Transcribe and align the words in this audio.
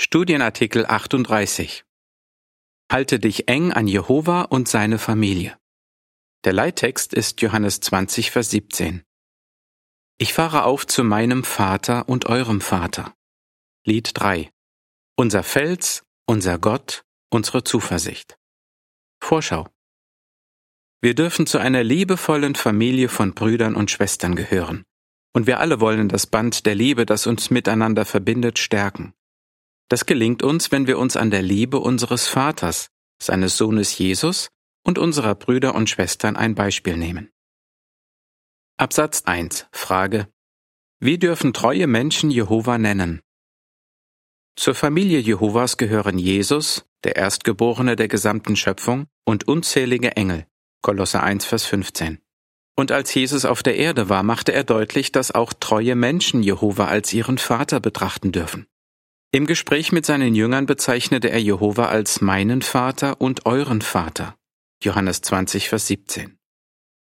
Studienartikel 0.00 0.86
38 0.86 1.84
Halte 2.88 3.18
dich 3.18 3.48
eng 3.48 3.72
an 3.72 3.88
Jehova 3.88 4.42
und 4.42 4.68
seine 4.68 4.96
Familie. 4.96 5.58
Der 6.44 6.52
Leittext 6.52 7.12
ist 7.12 7.42
Johannes 7.42 7.80
20, 7.80 8.30
Vers 8.30 8.50
17. 8.50 9.02
Ich 10.18 10.34
fahre 10.34 10.62
auf 10.62 10.86
zu 10.86 11.02
meinem 11.02 11.42
Vater 11.42 12.08
und 12.08 12.26
eurem 12.26 12.60
Vater. 12.60 13.12
Lied 13.84 14.12
3. 14.14 14.52
Unser 15.16 15.42
Fels, 15.42 16.04
unser 16.26 16.60
Gott, 16.60 17.02
unsere 17.28 17.64
Zuversicht. 17.64 18.38
Vorschau. 19.20 19.66
Wir 21.00 21.16
dürfen 21.16 21.48
zu 21.48 21.58
einer 21.58 21.82
liebevollen 21.82 22.54
Familie 22.54 23.08
von 23.08 23.34
Brüdern 23.34 23.74
und 23.74 23.90
Schwestern 23.90 24.36
gehören. 24.36 24.84
Und 25.34 25.48
wir 25.48 25.58
alle 25.58 25.80
wollen 25.80 26.08
das 26.08 26.28
Band 26.28 26.66
der 26.66 26.76
Liebe, 26.76 27.04
das 27.04 27.26
uns 27.26 27.50
miteinander 27.50 28.04
verbindet, 28.04 28.60
stärken. 28.60 29.12
Das 29.88 30.04
gelingt 30.04 30.42
uns, 30.42 30.70
wenn 30.70 30.86
wir 30.86 30.98
uns 30.98 31.16
an 31.16 31.30
der 31.30 31.42
Liebe 31.42 31.78
unseres 31.78 32.28
Vaters, 32.28 32.90
seines 33.20 33.56
Sohnes 33.56 33.96
Jesus 33.96 34.50
und 34.84 34.98
unserer 34.98 35.34
Brüder 35.34 35.74
und 35.74 35.88
Schwestern 35.88 36.36
ein 36.36 36.54
Beispiel 36.54 36.96
nehmen. 36.96 37.30
Absatz 38.76 39.22
1 39.24 39.66
Frage 39.72 40.28
Wie 41.00 41.18
dürfen 41.18 41.52
treue 41.52 41.86
Menschen 41.86 42.30
Jehova 42.30 42.78
nennen? 42.78 43.22
Zur 44.56 44.74
Familie 44.74 45.20
Jehovas 45.20 45.76
gehören 45.76 46.18
Jesus, 46.18 46.84
der 47.04 47.16
Erstgeborene 47.16 47.96
der 47.96 48.08
gesamten 48.08 48.56
Schöpfung, 48.56 49.06
und 49.24 49.46
unzählige 49.46 50.16
Engel. 50.16 50.46
Kolosse 50.82 51.22
1, 51.22 51.44
Vers 51.44 51.64
15. 51.66 52.18
Und 52.76 52.92
als 52.92 53.12
Jesus 53.14 53.44
auf 53.44 53.62
der 53.62 53.76
Erde 53.76 54.08
war, 54.08 54.22
machte 54.22 54.52
er 54.52 54.64
deutlich, 54.64 55.12
dass 55.12 55.32
auch 55.32 55.52
treue 55.52 55.94
Menschen 55.94 56.42
Jehova 56.42 56.86
als 56.86 57.12
ihren 57.12 57.38
Vater 57.38 57.80
betrachten 57.80 58.32
dürfen. 58.32 58.66
Im 59.30 59.46
Gespräch 59.46 59.92
mit 59.92 60.06
seinen 60.06 60.34
Jüngern 60.34 60.64
bezeichnete 60.64 61.28
er 61.28 61.38
Jehova 61.38 61.88
als 61.90 62.22
meinen 62.22 62.62
Vater 62.62 63.20
und 63.20 63.44
euren 63.44 63.82
Vater. 63.82 64.38
Johannes 64.82 65.20
20, 65.20 65.68
Vers 65.68 65.86
17. 65.88 66.38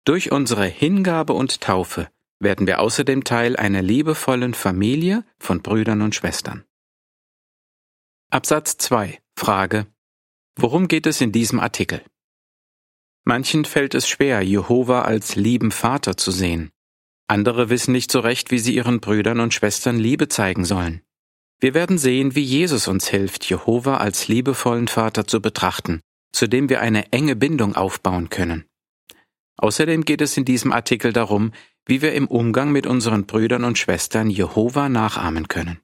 Durch 0.04 0.30
unsere 0.30 0.66
Hingabe 0.66 1.32
und 1.32 1.60
Taufe 1.60 2.08
werden 2.38 2.68
wir 2.68 2.78
außerdem 2.78 3.24
Teil 3.24 3.56
einer 3.56 3.82
liebevollen 3.82 4.54
Familie 4.54 5.24
von 5.40 5.60
Brüdern 5.60 6.02
und 6.02 6.14
Schwestern. 6.14 6.64
Absatz 8.30 8.76
2. 8.76 9.20
Frage. 9.36 9.88
Worum 10.54 10.86
geht 10.86 11.06
es 11.06 11.20
in 11.20 11.32
diesem 11.32 11.58
Artikel? 11.58 12.00
Manchen 13.24 13.64
fällt 13.64 13.94
es 13.94 14.08
schwer, 14.08 14.40
Jehova 14.42 15.02
als 15.02 15.34
lieben 15.34 15.72
Vater 15.72 16.16
zu 16.16 16.30
sehen. 16.30 16.70
Andere 17.26 17.70
wissen 17.70 17.90
nicht 17.90 18.12
so 18.12 18.20
recht, 18.20 18.52
wie 18.52 18.60
sie 18.60 18.76
ihren 18.76 19.00
Brüdern 19.00 19.40
und 19.40 19.52
Schwestern 19.52 19.98
Liebe 19.98 20.28
zeigen 20.28 20.64
sollen. 20.64 21.02
Wir 21.60 21.74
werden 21.74 21.98
sehen, 21.98 22.34
wie 22.34 22.42
Jesus 22.42 22.88
uns 22.88 23.08
hilft, 23.08 23.48
Jehova 23.48 23.98
als 23.98 24.28
liebevollen 24.28 24.88
Vater 24.88 25.26
zu 25.26 25.40
betrachten, 25.40 26.00
zu 26.32 26.46
dem 26.46 26.68
wir 26.68 26.80
eine 26.80 27.12
enge 27.12 27.36
Bindung 27.36 27.76
aufbauen 27.76 28.28
können. 28.28 28.64
Außerdem 29.56 30.04
geht 30.04 30.20
es 30.20 30.36
in 30.36 30.44
diesem 30.44 30.72
Artikel 30.72 31.12
darum, 31.12 31.52
wie 31.86 32.02
wir 32.02 32.14
im 32.14 32.26
Umgang 32.26 32.72
mit 32.72 32.86
unseren 32.86 33.26
Brüdern 33.26 33.64
und 33.64 33.78
Schwestern 33.78 34.30
Jehova 34.30 34.88
nachahmen 34.88 35.48
können. 35.48 35.80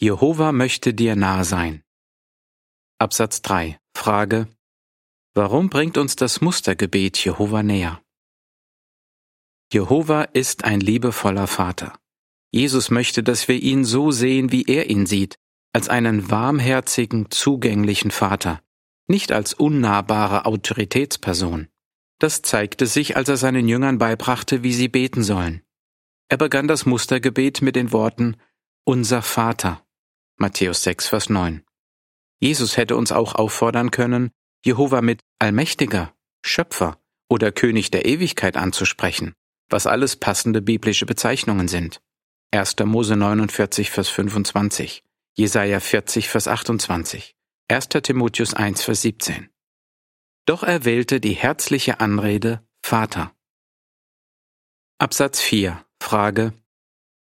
Jehova 0.00 0.52
möchte 0.52 0.94
dir 0.94 1.16
nah 1.16 1.44
sein. 1.44 1.82
Absatz 2.98 3.40
3. 3.42 3.78
Frage. 3.96 4.48
Warum 5.34 5.70
bringt 5.70 5.96
uns 5.96 6.16
das 6.16 6.40
Mustergebet 6.40 7.24
Jehova 7.24 7.62
näher? 7.62 8.02
Jehova 9.72 10.24
ist 10.24 10.64
ein 10.64 10.80
liebevoller 10.80 11.46
Vater. 11.46 11.98
Jesus 12.52 12.90
möchte, 12.90 13.22
dass 13.22 13.48
wir 13.48 13.60
ihn 13.60 13.84
so 13.84 14.10
sehen, 14.10 14.52
wie 14.52 14.64
er 14.64 14.90
ihn 14.90 15.06
sieht, 15.06 15.38
als 15.72 15.88
einen 15.88 16.30
warmherzigen, 16.30 17.30
zugänglichen 17.30 18.10
Vater, 18.10 18.60
nicht 19.08 19.32
als 19.32 19.54
unnahbare 19.54 20.44
Autoritätsperson. 20.44 21.68
Das 22.18 22.42
zeigte 22.42 22.86
sich, 22.86 23.16
als 23.16 23.28
er 23.30 23.38
seinen 23.38 23.66
Jüngern 23.68 23.98
beibrachte, 23.98 24.62
wie 24.62 24.74
sie 24.74 24.88
beten 24.88 25.24
sollen. 25.24 25.62
Er 26.28 26.36
begann 26.36 26.68
das 26.68 26.86
Mustergebet 26.86 27.62
mit 27.62 27.74
den 27.74 27.90
Worten 27.90 28.36
Unser 28.84 29.22
Vater. 29.22 29.84
Matthäus 30.36 30.82
6, 30.82 31.08
Vers 31.08 31.30
9. 31.30 31.64
Jesus 32.38 32.76
hätte 32.76 32.96
uns 32.96 33.12
auch 33.12 33.34
auffordern 33.34 33.90
können, 33.90 34.30
Jehova 34.64 35.00
mit 35.00 35.20
Allmächtiger, 35.38 36.14
Schöpfer 36.44 37.00
oder 37.28 37.50
König 37.50 37.90
der 37.90 38.04
Ewigkeit 38.04 38.56
anzusprechen, 38.56 39.34
was 39.68 39.86
alles 39.86 40.16
passende 40.16 40.60
biblische 40.60 41.06
Bezeichnungen 41.06 41.68
sind. 41.68 42.00
1. 42.54 42.84
Mose 42.84 43.16
49, 43.16 43.90
Vers 43.90 44.10
25, 44.10 45.02
Jesaja 45.32 45.80
40, 45.80 46.28
Vers 46.28 46.48
28, 46.48 47.34
1. 47.68 47.88
Timotheus 48.02 48.52
1, 48.52 48.82
Vers 48.82 49.00
17. 49.00 49.48
Doch 50.44 50.62
er 50.62 50.84
wählte 50.84 51.18
die 51.18 51.32
herzliche 51.32 52.00
Anrede 52.00 52.62
Vater. 52.82 53.34
Absatz 54.98 55.40
4. 55.40 55.82
Frage. 55.98 56.52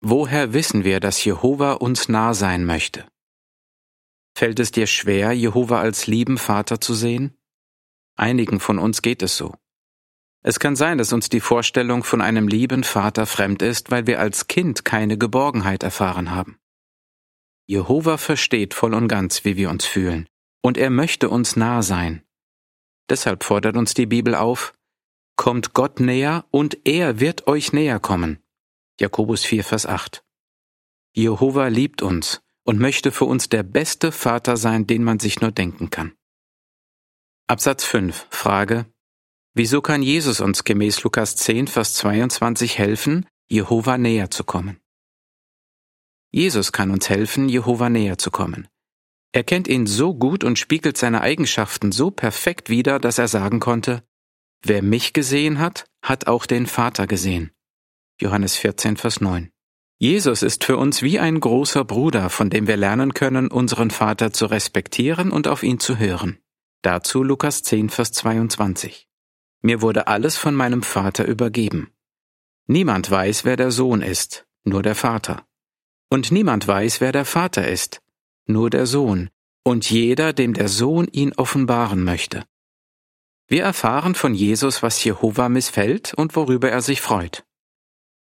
Woher 0.01 0.53
wissen 0.53 0.83
wir, 0.83 0.99
dass 0.99 1.25
Jehova 1.25 1.75
uns 1.75 2.09
nah 2.09 2.35
sein 2.35 2.65
möchte? 2.65 3.07
Fällt 4.37 4.59
es 4.59 4.73
dir 4.73 4.89
schwer, 4.89 5.31
Jehova 5.31 5.81
als 5.81 6.09
lieben 6.09 6.39
Vater 6.39 6.81
zu 6.81 6.93
sehen? 6.93 7.39
Einigen 8.17 8.59
von 8.59 8.81
uns 8.81 9.01
geht 9.01 9.23
es 9.23 9.37
so. 9.37 9.55
Es 10.43 10.59
kann 10.59 10.75
sein, 10.75 10.97
dass 10.99 11.13
uns 11.13 11.29
die 11.29 11.41
Vorstellung 11.41 12.03
von 12.03 12.23
einem 12.23 12.49
lieben 12.49 12.83
Vater 12.83 13.27
fremd 13.27 13.61
ist, 13.63 13.91
weil 13.91 14.07
wir 14.07 14.21
als 14.21 14.47
Kind 14.47 14.85
keine 14.85 15.19
Geborgenheit 15.19 15.83
erfahren 15.83 16.31
haben. 16.31 16.59
Jehova 17.67 18.17
versteht 18.17 18.75
voll 18.75 18.95
und 18.95 19.09
ganz, 19.09 19.45
wie 19.45 19.57
wir 19.57 19.71
uns 19.71 19.85
fühlen, 19.85 20.27
und 20.63 20.79
er 20.79 20.91
möchte 20.91 21.29
uns 21.29 21.57
nah 21.57 21.83
sein. 21.83 22.23
Deshalb 23.09 23.45
fordert 23.45 23.77
uns 23.77 23.95
die 23.95 24.07
Bibel 24.07 24.35
auf, 24.35 24.73
Kommt 25.37 25.73
Gott 25.73 26.01
näher, 26.01 26.45
und 26.51 26.79
er 26.85 27.21
wird 27.21 27.47
euch 27.47 27.73
näher 27.73 27.99
kommen. 28.01 28.43
Jakobus 28.99 29.45
4, 29.45 29.65
Vers 29.65 29.87
8. 29.87 30.23
Jehova 31.13 31.69
liebt 31.69 32.03
uns 32.03 32.43
und 32.65 32.79
möchte 32.79 33.11
für 33.11 33.25
uns 33.25 33.49
der 33.49 33.63
beste 33.63 34.13
Vater 34.13 34.57
sein, 34.57 34.87
den 34.87 35.03
man 35.03 35.19
sich 35.19 35.41
nur 35.41 35.51
denken 35.51 35.91
kann. 35.91 36.13
Absatz 37.47 37.85
5. 37.85 38.27
Frage. 38.31 38.87
Wieso 39.55 39.81
kann 39.81 40.03
Jesus 40.03 40.41
uns 40.41 40.63
gemäß 40.63 41.03
Lukas 41.03 41.35
10, 41.37 41.67
Vers 41.67 41.95
22 41.95 42.79
helfen, 42.79 43.27
Jehova 43.49 43.99
näher 43.99 44.31
zu 44.31 44.45
kommen? 44.45 44.79
Jesus 46.31 46.71
kann 46.71 46.93
uns 46.93 47.09
helfen, 47.09 47.49
Jehova 47.49 47.91
näher 47.91 48.17
zu 48.17 48.31
kommen. 48.31 48.69
Er 49.33 49.43
kennt 49.43 49.67
ihn 49.67 49.87
so 49.87 50.15
gut 50.15 50.45
und 50.45 50.59
spiegelt 50.59 50.97
seine 50.97 51.21
Eigenschaften 51.21 51.91
so 51.91 52.13
perfekt 52.13 52.69
wider, 52.69 53.01
dass 53.01 53.19
er 53.19 53.29
sagen 53.29 53.59
konnte, 53.59 54.05
Wer 54.63 54.83
mich 54.83 55.15
gesehen 55.15 55.59
hat, 55.59 55.87
hat 56.03 56.27
auch 56.27 56.47
den 56.47 56.67
Vater 56.67 57.07
gesehen. 57.07 57.51
Johannes 58.21 58.57
14, 58.57 58.99
Vers 58.99 59.21
9. 59.21 59.51
Jesus 59.99 60.43
ist 60.43 60.65
für 60.65 60.77
uns 60.77 61.03
wie 61.03 61.19
ein 61.19 61.41
großer 61.41 61.85
Bruder, 61.85 62.31
von 62.31 62.51
dem 62.51 62.67
wir 62.67 62.77
lernen 62.77 63.15
können, 63.15 63.49
unseren 63.49 63.91
Vater 63.91 64.33
zu 64.33 64.47
respektieren 64.47 65.33
und 65.33 65.49
auf 65.49 65.63
ihn 65.63 65.81
zu 65.81 65.99
hören. 65.99 66.39
Dazu 66.83 67.23
Lukas 67.23 67.63
10, 67.63 67.89
Vers 67.89 68.13
22. 68.13 69.10
Mir 69.63 69.83
wurde 69.83 70.07
alles 70.07 70.37
von 70.37 70.55
meinem 70.55 70.83
Vater 70.83 71.27
übergeben. 71.27 71.93
Niemand 72.67 73.11
weiß, 73.11 73.45
wer 73.45 73.57
der 73.57 73.71
Sohn 73.71 74.01
ist, 74.01 74.47
nur 74.65 74.83
der 74.83 74.95
Vater. 74.95 75.47
Und 76.09 76.33
niemand 76.33 76.67
weiß, 76.67 77.01
wer 77.01 77.13
der 77.13 77.25
Vater 77.25 77.69
ist, 77.69 78.01
nur 78.47 78.71
der 78.71 78.87
Sohn, 78.87 79.31
und 79.65 79.91
jeder, 79.91 80.33
dem 80.33 80.55
der 80.55 80.69
Sohn 80.69 81.07
ihn 81.09 81.33
offenbaren 81.35 82.03
möchte. 82.03 82.45
Wir 83.49 83.65
erfahren 83.65 84.15
von 84.15 84.35
Jesus, 84.35 84.83
was 84.83 85.03
Jehova 85.03 85.49
missfällt 85.49 86.15
und 86.15 86.37
worüber 86.37 86.71
er 86.71 86.83
sich 86.83 87.01
freut. 87.01 87.45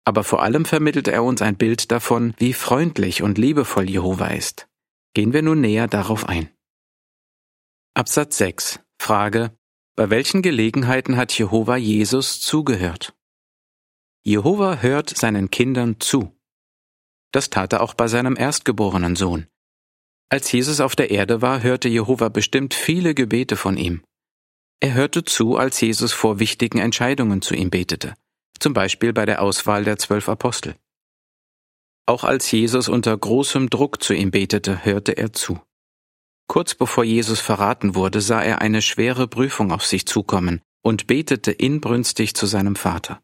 Aber 0.04 0.24
vor 0.24 0.42
allem 0.42 0.64
vermittelt 0.64 1.08
er 1.08 1.22
uns 1.22 1.42
ein 1.42 1.56
Bild 1.56 1.90
davon, 1.92 2.34
wie 2.38 2.52
freundlich 2.52 3.22
und 3.22 3.38
liebevoll 3.38 3.88
Jehova 3.88 4.28
ist. 4.28 4.68
Gehen 5.14 5.32
wir 5.32 5.42
nun 5.42 5.60
näher 5.60 5.86
darauf 5.88 6.28
ein. 6.28 6.50
Absatz 7.94 8.38
6. 8.38 8.80
Frage 8.98 9.56
bei 9.96 10.10
welchen 10.10 10.42
Gelegenheiten 10.42 11.16
hat 11.16 11.36
Jehova 11.36 11.76
Jesus 11.76 12.40
zugehört? 12.40 13.14
Jehova 14.22 14.76
hört 14.76 15.10
seinen 15.16 15.50
Kindern 15.50 15.98
zu. 16.00 16.36
Das 17.32 17.50
tat 17.50 17.72
er 17.72 17.82
auch 17.82 17.94
bei 17.94 18.08
seinem 18.08 18.36
erstgeborenen 18.36 19.16
Sohn. 19.16 19.46
Als 20.28 20.50
Jesus 20.52 20.80
auf 20.80 20.94
der 20.94 21.10
Erde 21.10 21.42
war, 21.42 21.62
hörte 21.62 21.88
Jehova 21.88 22.28
bestimmt 22.28 22.74
viele 22.74 23.14
Gebete 23.14 23.56
von 23.56 23.76
ihm. 23.76 24.02
Er 24.80 24.94
hörte 24.94 25.24
zu, 25.24 25.56
als 25.56 25.80
Jesus 25.80 26.12
vor 26.12 26.38
wichtigen 26.38 26.78
Entscheidungen 26.78 27.42
zu 27.42 27.54
ihm 27.54 27.70
betete, 27.70 28.14
zum 28.58 28.72
Beispiel 28.72 29.12
bei 29.12 29.26
der 29.26 29.42
Auswahl 29.42 29.84
der 29.84 29.98
zwölf 29.98 30.28
Apostel. 30.28 30.76
Auch 32.06 32.24
als 32.24 32.50
Jesus 32.50 32.88
unter 32.88 33.16
großem 33.16 33.70
Druck 33.70 34.02
zu 34.02 34.14
ihm 34.14 34.30
betete, 34.30 34.84
hörte 34.84 35.16
er 35.16 35.32
zu. 35.32 35.60
Kurz 36.50 36.74
bevor 36.74 37.04
Jesus 37.04 37.38
verraten 37.38 37.94
wurde, 37.94 38.20
sah 38.20 38.42
er 38.42 38.60
eine 38.60 38.82
schwere 38.82 39.28
Prüfung 39.28 39.70
auf 39.70 39.86
sich 39.86 40.04
zukommen 40.04 40.60
und 40.82 41.06
betete 41.06 41.52
inbrünstig 41.52 42.34
zu 42.34 42.46
seinem 42.46 42.74
Vater. 42.74 43.22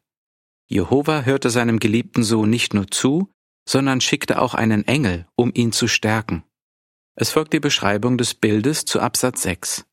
Jehova 0.69 1.23
hörte 1.23 1.49
seinem 1.49 1.79
geliebten 1.79 2.23
Sohn 2.23 2.49
nicht 2.49 2.73
nur 2.73 2.87
zu, 2.87 3.29
sondern 3.67 3.99
schickte 3.99 4.41
auch 4.41 4.53
einen 4.53 4.87
Engel, 4.87 5.27
um 5.35 5.51
ihn 5.53 5.73
zu 5.73 5.89
stärken. 5.89 6.45
Es 7.15 7.31
folgt 7.31 7.51
die 7.51 7.59
Beschreibung 7.59 8.17
des 8.17 8.33
Bildes 8.33 8.85
zu 8.85 9.01
Absatz 9.01 9.41
6. 9.41 9.85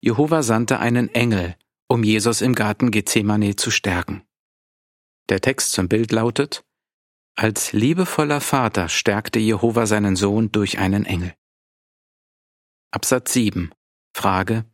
Jehova 0.00 0.42
sandte 0.42 0.78
einen 0.80 1.14
Engel, 1.14 1.56
um 1.86 2.02
Jesus 2.02 2.40
im 2.40 2.54
Garten 2.54 2.90
Gethsemane 2.90 3.56
zu 3.56 3.70
stärken. 3.70 4.22
Der 5.28 5.42
Text 5.42 5.72
zum 5.72 5.86
Bild 5.86 6.12
lautet, 6.12 6.64
Als 7.36 7.74
liebevoller 7.74 8.40
Vater 8.40 8.88
stärkte 8.88 9.38
Jehova 9.38 9.84
seinen 9.84 10.16
Sohn 10.16 10.50
durch 10.50 10.78
einen 10.78 11.04
Engel. 11.04 11.34
Absatz 12.94 13.32
7. 13.32 13.72
Frage. 14.16 14.66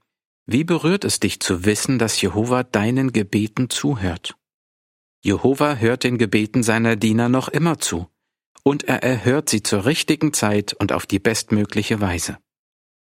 Wie 0.44 0.62
berührt 0.62 1.06
es 1.06 1.20
dich 1.20 1.40
zu 1.40 1.64
wissen, 1.64 1.98
dass 1.98 2.20
Jehova 2.20 2.64
deinen 2.64 3.14
Gebeten 3.14 3.70
zuhört? 3.70 4.36
Jehova 5.22 5.76
hört 5.76 6.04
den 6.04 6.18
Gebeten 6.18 6.62
seiner 6.62 6.96
Diener 6.96 7.30
noch 7.30 7.48
immer 7.48 7.78
zu, 7.78 8.10
und 8.62 8.84
er 8.84 9.02
erhört 9.02 9.48
sie 9.48 9.62
zur 9.62 9.86
richtigen 9.86 10.34
Zeit 10.34 10.74
und 10.74 10.92
auf 10.92 11.06
die 11.06 11.18
bestmögliche 11.18 12.02
Weise. 12.02 12.36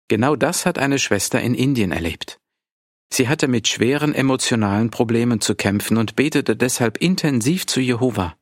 Genau 0.08 0.36
das 0.36 0.66
hat 0.66 0.80
eine 0.80 0.98
Schwester 0.98 1.40
in 1.40 1.54
Indien 1.54 1.92
erlebt. 1.92 2.40
Sie 3.14 3.30
hatte 3.30 3.48
mit 3.48 3.68
schweren 3.68 4.16
emotionalen 4.16 4.90
Problemen 4.90 5.40
zu 5.40 5.54
kämpfen 5.54 5.98
und 5.98 6.16
betete 6.16 6.56
deshalb 6.56 6.98
intensiv 6.98 7.68
zu 7.68 7.80
Jehova. 7.80 8.38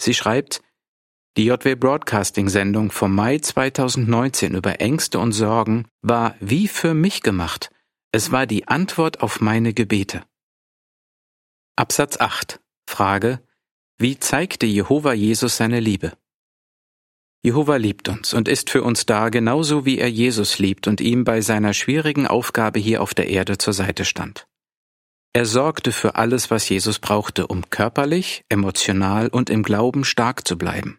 Sie 0.00 0.14
schreibt, 0.14 0.62
die 1.38 1.46
JW 1.46 1.76
Broadcasting 1.76 2.50
Sendung 2.50 2.90
vom 2.90 3.14
Mai 3.14 3.38
2019 3.38 4.54
über 4.54 4.82
Ängste 4.82 5.18
und 5.18 5.32
Sorgen 5.32 5.86
war 6.02 6.34
wie 6.40 6.68
für 6.68 6.92
mich 6.92 7.22
gemacht. 7.22 7.70
Es 8.12 8.32
war 8.32 8.46
die 8.46 8.68
Antwort 8.68 9.22
auf 9.22 9.40
meine 9.40 9.72
Gebete. 9.72 10.24
Absatz 11.74 12.20
8. 12.20 12.60
Frage. 12.86 13.40
Wie 13.96 14.18
zeigte 14.18 14.66
Jehova 14.66 15.14
Jesus 15.14 15.56
seine 15.56 15.80
Liebe? 15.80 16.12
Jehova 17.42 17.76
liebt 17.76 18.10
uns 18.10 18.34
und 18.34 18.46
ist 18.46 18.68
für 18.68 18.82
uns 18.82 19.06
da, 19.06 19.30
genauso 19.30 19.86
wie 19.86 19.98
er 19.98 20.10
Jesus 20.10 20.58
liebt 20.58 20.86
und 20.86 21.00
ihm 21.00 21.24
bei 21.24 21.40
seiner 21.40 21.72
schwierigen 21.72 22.26
Aufgabe 22.26 22.78
hier 22.78 23.00
auf 23.00 23.14
der 23.14 23.28
Erde 23.28 23.56
zur 23.56 23.72
Seite 23.72 24.04
stand. 24.04 24.46
Er 25.32 25.46
sorgte 25.46 25.92
für 25.92 26.16
alles, 26.16 26.50
was 26.50 26.68
Jesus 26.68 26.98
brauchte, 26.98 27.46
um 27.46 27.70
körperlich, 27.70 28.44
emotional 28.50 29.28
und 29.28 29.48
im 29.48 29.62
Glauben 29.62 30.04
stark 30.04 30.46
zu 30.46 30.58
bleiben. 30.58 30.98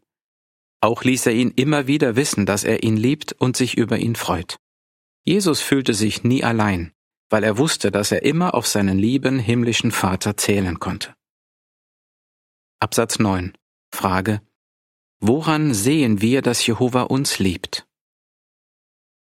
Auch 0.84 1.06
ließ 1.06 1.28
er 1.28 1.34
ihn 1.34 1.52
immer 1.56 1.88
wieder 1.88 2.18
wissen, 2.18 2.46
dass 2.46 2.66
er 2.66 2.84
ihn 2.84 2.98
liebt 2.98 3.32
und 3.32 3.56
sich 3.56 3.78
über 3.78 4.00
ihn 4.00 4.18
freut. 4.18 4.58
Jesus 5.24 5.62
fühlte 5.62 5.94
sich 5.94 6.26
nie 6.26 6.44
allein, 6.44 6.92
weil 7.30 7.46
er 7.46 7.58
wusste, 7.58 7.90
dass 7.90 8.12
er 8.12 8.24
immer 8.24 8.54
auf 8.54 8.68
seinen 8.68 9.00
lieben 9.00 9.40
himmlischen 9.40 9.92
Vater 9.92 10.36
zählen 10.36 10.82
konnte. 10.82 11.16
Absatz 12.82 13.18
9. 13.18 13.54
Frage 13.96 14.42
Woran 15.22 15.74
sehen 15.74 16.20
wir, 16.20 16.42
dass 16.42 16.68
Jehova 16.68 17.04
uns 17.04 17.40
liebt? 17.40 17.88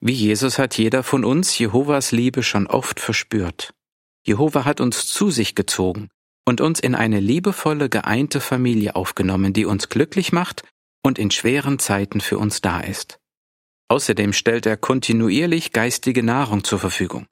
Wie 0.01 0.11
Jesus 0.11 0.59
hat 0.59 0.77
jeder 0.77 1.01
von 1.01 1.23
uns 1.23 1.57
Jehovas 1.57 2.11
Liebe 2.11 2.43
schon 2.43 2.67
oft 2.67 2.99
verspürt. 2.99 3.73
Jehova 4.25 4.65
hat 4.65 4.81
uns 4.81 5.07
zu 5.07 5.31
sich 5.31 5.55
gezogen 5.55 6.09
und 6.43 6.59
uns 6.59 6.81
in 6.81 6.93
eine 6.93 7.21
liebevolle, 7.21 7.87
geeinte 7.87 8.41
Familie 8.41 8.97
aufgenommen, 8.97 9.53
die 9.53 9.63
uns 9.63 9.87
glücklich 9.87 10.33
macht 10.33 10.63
und 11.07 11.17
in 11.17 11.31
schweren 11.31 11.79
Zeiten 11.79 12.21
für 12.21 12.37
uns 12.37 12.61
da 12.61 12.81
ist. 12.81 13.19
Außerdem 13.89 14.33
stellt 14.33 14.65
er 14.65 14.77
kontinuierlich 14.77 15.71
geistige 15.71 16.21
Nahrung 16.21 16.63
zur 16.63 16.79
Verfügung. 16.79 17.25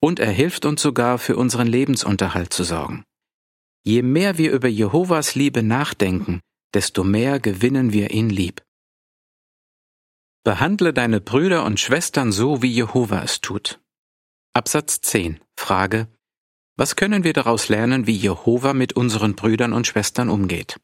Und 0.00 0.20
er 0.20 0.30
hilft 0.30 0.66
uns 0.66 0.82
sogar 0.82 1.18
für 1.18 1.36
unseren 1.36 1.66
Lebensunterhalt 1.66 2.52
zu 2.52 2.64
sorgen. 2.64 3.04
Je 3.84 4.02
mehr 4.02 4.36
wir 4.36 4.52
über 4.52 4.68
Jehovas 4.68 5.34
Liebe 5.34 5.62
nachdenken, 5.62 6.40
desto 6.74 7.02
mehr 7.02 7.40
gewinnen 7.40 7.92
wir 7.92 8.10
ihn 8.10 8.28
lieb. 8.28 8.62
Behandle 10.44 10.92
deine 10.92 11.20
Brüder 11.20 11.64
und 11.64 11.80
Schwestern 11.80 12.30
so, 12.30 12.62
wie 12.62 12.70
Jehova 12.70 13.22
es 13.22 13.40
tut. 13.40 13.80
Absatz 14.52 15.00
10. 15.00 15.40
Frage. 15.56 16.08
Was 16.76 16.94
können 16.94 17.24
wir 17.24 17.32
daraus 17.32 17.68
lernen, 17.68 18.06
wie 18.06 18.12
Jehova 18.12 18.74
mit 18.74 18.92
unseren 18.92 19.34
Brüdern 19.34 19.72
und 19.72 19.86
Schwestern 19.86 20.28
umgeht? 20.28 20.78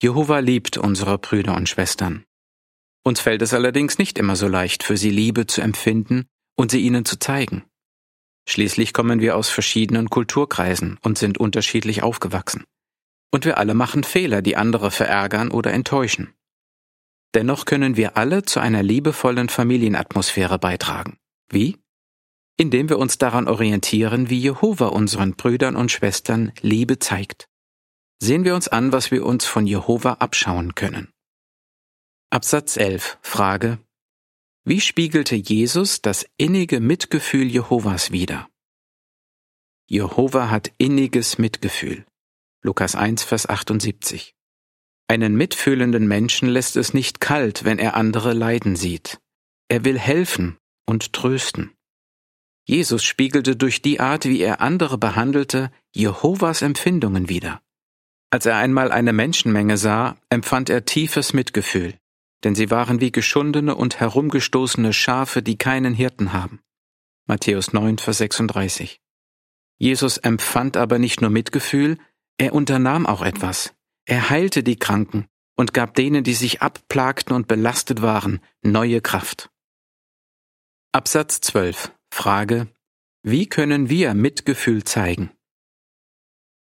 Jehova 0.00 0.38
liebt 0.38 0.78
unsere 0.78 1.18
Brüder 1.18 1.56
und 1.56 1.68
Schwestern. 1.68 2.24
Uns 3.02 3.20
fällt 3.20 3.42
es 3.42 3.52
allerdings 3.52 3.98
nicht 3.98 4.16
immer 4.18 4.36
so 4.36 4.46
leicht, 4.46 4.84
für 4.84 4.96
sie 4.96 5.10
Liebe 5.10 5.46
zu 5.46 5.60
empfinden 5.60 6.26
und 6.56 6.70
sie 6.70 6.80
ihnen 6.80 7.04
zu 7.04 7.18
zeigen. 7.18 7.64
Schließlich 8.48 8.92
kommen 8.92 9.20
wir 9.20 9.36
aus 9.36 9.48
verschiedenen 9.48 10.08
Kulturkreisen 10.08 10.98
und 11.02 11.18
sind 11.18 11.38
unterschiedlich 11.38 12.02
aufgewachsen. 12.02 12.64
Und 13.32 13.44
wir 13.44 13.58
alle 13.58 13.74
machen 13.74 14.04
Fehler, 14.04 14.40
die 14.40 14.56
andere 14.56 14.90
verärgern 14.90 15.50
oder 15.50 15.72
enttäuschen. 15.72 16.32
Dennoch 17.34 17.64
können 17.64 17.96
wir 17.96 18.16
alle 18.16 18.44
zu 18.44 18.60
einer 18.60 18.82
liebevollen 18.82 19.48
Familienatmosphäre 19.48 20.58
beitragen. 20.58 21.18
Wie? 21.50 21.76
Indem 22.56 22.88
wir 22.88 22.98
uns 22.98 23.18
daran 23.18 23.48
orientieren, 23.48 24.30
wie 24.30 24.38
Jehova 24.38 24.86
unseren 24.86 25.34
Brüdern 25.34 25.76
und 25.76 25.90
Schwestern 25.90 26.52
Liebe 26.60 26.98
zeigt. 27.00 27.48
Sehen 28.20 28.44
wir 28.44 28.54
uns 28.54 28.66
an, 28.66 28.92
was 28.92 29.10
wir 29.10 29.24
uns 29.24 29.44
von 29.44 29.66
Jehova 29.66 30.14
abschauen 30.14 30.74
können. 30.74 31.12
Absatz 32.30 32.76
11. 32.76 33.18
Frage. 33.22 33.78
Wie 34.64 34.80
spiegelte 34.80 35.36
Jesus 35.36 36.02
das 36.02 36.26
innige 36.36 36.80
Mitgefühl 36.80 37.46
Jehovas 37.46 38.10
wider? 38.10 38.48
Jehova 39.86 40.50
hat 40.50 40.72
inniges 40.78 41.38
Mitgefühl. 41.38 42.04
Lukas 42.62 42.96
1, 42.96 43.22
Vers 43.22 43.48
78. 43.48 44.34
Einen 45.06 45.36
mitfühlenden 45.36 46.06
Menschen 46.06 46.48
lässt 46.48 46.76
es 46.76 46.92
nicht 46.92 47.20
kalt, 47.20 47.64
wenn 47.64 47.78
er 47.78 47.94
andere 47.94 48.34
leiden 48.34 48.76
sieht. 48.76 49.20
Er 49.68 49.84
will 49.84 49.98
helfen 49.98 50.58
und 50.86 51.12
trösten. 51.12 51.72
Jesus 52.66 53.04
spiegelte 53.04 53.56
durch 53.56 53.80
die 53.80 54.00
Art, 54.00 54.26
wie 54.26 54.40
er 54.40 54.60
andere 54.60 54.98
behandelte, 54.98 55.70
Jehovas 55.94 56.60
Empfindungen 56.60 57.28
wider. 57.30 57.62
Als 58.30 58.44
er 58.44 58.56
einmal 58.56 58.92
eine 58.92 59.12
Menschenmenge 59.12 59.78
sah, 59.78 60.16
empfand 60.28 60.68
er 60.68 60.84
tiefes 60.84 61.32
Mitgefühl, 61.32 61.94
denn 62.44 62.54
sie 62.54 62.70
waren 62.70 63.00
wie 63.00 63.10
geschundene 63.10 63.74
und 63.74 64.00
herumgestoßene 64.00 64.92
Schafe, 64.92 65.42
die 65.42 65.56
keinen 65.56 65.94
Hirten 65.94 66.32
haben. 66.32 66.60
Matthäus 67.26 67.72
9, 67.72 67.98
Vers 67.98 68.18
36. 68.18 69.00
Jesus 69.78 70.18
empfand 70.18 70.76
aber 70.76 70.98
nicht 70.98 71.20
nur 71.20 71.30
Mitgefühl, 71.30 71.98
er 72.36 72.52
unternahm 72.52 73.06
auch 73.06 73.22
etwas. 73.22 73.74
Er 74.04 74.30
heilte 74.30 74.62
die 74.62 74.76
Kranken 74.76 75.26
und 75.56 75.72
gab 75.72 75.94
denen, 75.94 76.22
die 76.22 76.34
sich 76.34 76.62
abplagten 76.62 77.34
und 77.34 77.48
belastet 77.48 78.02
waren, 78.02 78.40
neue 78.62 79.00
Kraft. 79.00 79.50
Absatz 80.92 81.40
12. 81.40 81.92
Frage. 82.10 82.68
Wie 83.22 83.48
können 83.48 83.88
wir 83.88 84.14
Mitgefühl 84.14 84.84
zeigen? 84.84 85.30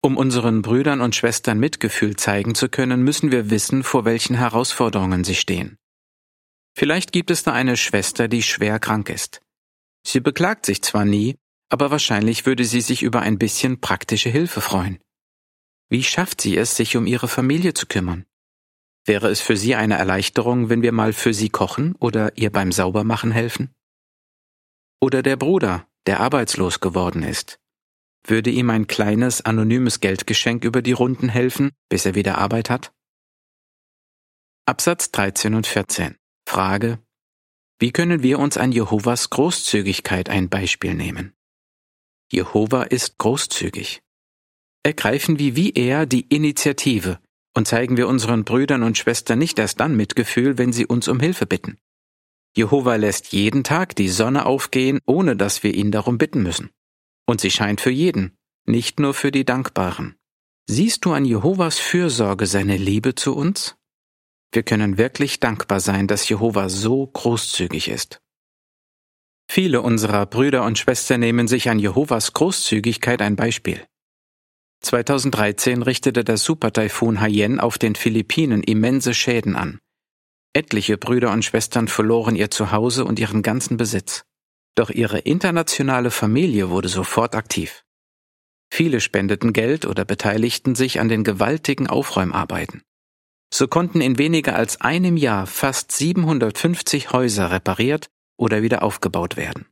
Um 0.04 0.16
unseren 0.16 0.62
Brüdern 0.62 1.00
und 1.00 1.14
Schwestern 1.14 1.60
Mitgefühl 1.60 2.16
zeigen 2.16 2.56
zu 2.56 2.68
können, 2.68 3.02
müssen 3.02 3.30
wir 3.30 3.50
wissen, 3.50 3.84
vor 3.84 4.04
welchen 4.04 4.34
Herausforderungen 4.34 5.22
sie 5.22 5.36
stehen. 5.36 5.78
Vielleicht 6.76 7.12
gibt 7.12 7.30
es 7.30 7.44
da 7.44 7.52
eine 7.52 7.76
Schwester, 7.76 8.26
die 8.26 8.42
schwer 8.42 8.80
krank 8.80 9.08
ist. 9.08 9.40
Sie 10.04 10.18
beklagt 10.18 10.66
sich 10.66 10.82
zwar 10.82 11.04
nie, 11.04 11.36
aber 11.68 11.92
wahrscheinlich 11.92 12.46
würde 12.46 12.64
sie 12.64 12.80
sich 12.80 13.04
über 13.04 13.20
ein 13.20 13.38
bisschen 13.38 13.80
praktische 13.80 14.28
Hilfe 14.28 14.60
freuen. 14.60 14.98
Wie 15.88 16.02
schafft 16.02 16.40
sie 16.40 16.56
es, 16.56 16.76
sich 16.76 16.96
um 16.96 17.06
ihre 17.06 17.28
Familie 17.28 17.72
zu 17.72 17.86
kümmern? 17.86 18.24
Wäre 19.04 19.28
es 19.28 19.40
für 19.40 19.56
sie 19.56 19.76
eine 19.76 19.98
Erleichterung, 19.98 20.68
wenn 20.68 20.82
wir 20.82 20.92
mal 20.92 21.12
für 21.12 21.32
sie 21.32 21.48
kochen 21.48 21.94
oder 22.00 22.36
ihr 22.36 22.50
beim 22.50 22.72
Saubermachen 22.72 23.30
helfen? 23.30 23.72
Oder 25.00 25.22
der 25.22 25.36
Bruder, 25.36 25.86
der 26.06 26.18
arbeitslos 26.20 26.80
geworden 26.80 27.22
ist. 27.22 27.61
Würde 28.24 28.50
ihm 28.50 28.70
ein 28.70 28.86
kleines, 28.86 29.40
anonymes 29.40 30.00
Geldgeschenk 30.00 30.64
über 30.64 30.80
die 30.80 30.92
Runden 30.92 31.28
helfen, 31.28 31.72
bis 31.88 32.06
er 32.06 32.14
wieder 32.14 32.38
Arbeit 32.38 32.70
hat? 32.70 32.92
Absatz 34.64 35.10
13 35.10 35.54
und 35.54 35.66
14. 35.66 36.16
Frage. 36.46 37.00
Wie 37.80 37.90
können 37.90 38.22
wir 38.22 38.38
uns 38.38 38.56
an 38.56 38.70
Jehovas 38.70 39.30
Großzügigkeit 39.30 40.28
ein 40.28 40.48
Beispiel 40.48 40.94
nehmen? 40.94 41.34
Jehova 42.30 42.84
ist 42.84 43.18
großzügig. 43.18 44.02
Ergreifen 44.84 45.40
wir 45.40 45.56
wie 45.56 45.72
er 45.72 46.06
die 46.06 46.26
Initiative 46.28 47.18
und 47.54 47.66
zeigen 47.66 47.96
wir 47.96 48.08
unseren 48.08 48.44
Brüdern 48.44 48.84
und 48.84 48.96
Schwestern 48.96 49.38
nicht 49.40 49.58
erst 49.58 49.80
dann 49.80 49.96
Mitgefühl, 49.96 50.58
wenn 50.58 50.72
sie 50.72 50.86
uns 50.86 51.08
um 51.08 51.18
Hilfe 51.18 51.46
bitten. 51.46 51.78
Jehova 52.56 52.96
lässt 52.96 53.32
jeden 53.32 53.64
Tag 53.64 53.96
die 53.96 54.08
Sonne 54.08 54.46
aufgehen, 54.46 55.00
ohne 55.06 55.36
dass 55.36 55.62
wir 55.62 55.74
ihn 55.74 55.90
darum 55.90 56.18
bitten 56.18 56.42
müssen. 56.42 56.70
Und 57.26 57.40
sie 57.40 57.50
scheint 57.50 57.80
für 57.80 57.90
jeden, 57.90 58.36
nicht 58.66 59.00
nur 59.00 59.14
für 59.14 59.30
die 59.30 59.44
Dankbaren. 59.44 60.16
Siehst 60.68 61.04
du 61.04 61.12
an 61.12 61.24
Jehovas 61.24 61.78
Fürsorge 61.78 62.46
seine 62.46 62.76
Liebe 62.76 63.14
zu 63.14 63.34
uns? 63.34 63.76
Wir 64.52 64.62
können 64.62 64.98
wirklich 64.98 65.40
dankbar 65.40 65.80
sein, 65.80 66.06
dass 66.06 66.28
Jehova 66.28 66.68
so 66.68 67.06
großzügig 67.06 67.88
ist. 67.88 68.20
Viele 69.50 69.82
unserer 69.82 70.26
Brüder 70.26 70.64
und 70.64 70.78
Schwestern 70.78 71.20
nehmen 71.20 71.48
sich 71.48 71.68
an 71.68 71.78
Jehovas 71.78 72.32
Großzügigkeit 72.32 73.20
ein 73.22 73.36
Beispiel. 73.36 73.84
2013 74.82 75.82
richtete 75.82 76.24
der 76.24 76.36
Supertaifun 76.36 77.20
Haiyan 77.20 77.60
auf 77.60 77.78
den 77.78 77.94
Philippinen 77.94 78.62
immense 78.62 79.14
Schäden 79.14 79.56
an. 79.56 79.78
Etliche 80.54 80.98
Brüder 80.98 81.32
und 81.32 81.44
Schwestern 81.44 81.88
verloren 81.88 82.36
ihr 82.36 82.50
Zuhause 82.50 83.04
und 83.04 83.18
ihren 83.18 83.42
ganzen 83.42 83.76
Besitz. 83.76 84.24
Doch 84.74 84.90
ihre 84.90 85.18
internationale 85.18 86.10
Familie 86.10 86.70
wurde 86.70 86.88
sofort 86.88 87.34
aktiv. 87.34 87.84
Viele 88.72 89.00
spendeten 89.00 89.52
Geld 89.52 89.84
oder 89.84 90.04
beteiligten 90.04 90.74
sich 90.74 90.98
an 90.98 91.08
den 91.08 91.24
gewaltigen 91.24 91.88
Aufräumarbeiten. 91.88 92.82
So 93.52 93.68
konnten 93.68 94.00
in 94.00 94.16
weniger 94.16 94.56
als 94.56 94.80
einem 94.80 95.18
Jahr 95.18 95.46
fast 95.46 95.92
750 95.92 97.12
Häuser 97.12 97.50
repariert 97.50 98.08
oder 98.38 98.62
wieder 98.62 98.82
aufgebaut 98.82 99.36
werden. 99.36 99.66